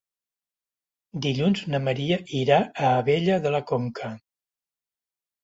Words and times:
Dilluns 1.25 1.61
na 1.73 1.81
Maria 1.89 2.17
irà 2.39 2.57
a 2.87 2.91
Abella 3.03 3.37
de 3.45 3.53
la 3.59 3.61
Conca. 3.75 4.11